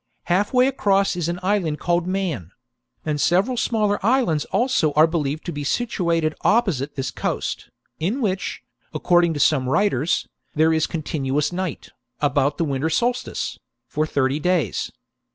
Half 0.23 0.51
way 0.51 0.65
across 0.65 1.15
is 1.15 1.29
an 1.29 1.39
island 1.43 1.77
called 1.79 2.07
Man; 2.07 2.49
and 3.05 3.21
several 3.21 3.55
smaller 3.55 4.03
islands 4.03 4.45
also 4.45 4.93
are 4.93 5.05
believed 5.05 5.45
to 5.45 5.51
be 5.51 5.63
situated 5.63 6.33
opposite 6.41 6.95
this 6.95 7.11
coast, 7.11 7.69
in 7.99 8.19
which, 8.19 8.63
according 8.95 9.35
to 9.35 9.39
some 9.39 9.69
writers, 9.69 10.27
there 10.55 10.73
is 10.73 10.87
continuous 10.87 11.53
night, 11.53 11.89
about 12.19 12.57
the 12.57 12.65
winter 12.65 12.89
solstice, 12.89 13.59
for 13.85 14.07
thirty 14.07 14.39
days. 14.39 14.91